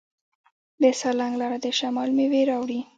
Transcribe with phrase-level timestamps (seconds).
[0.81, 2.79] د سالنګ لاره د شمال میوې راوړي.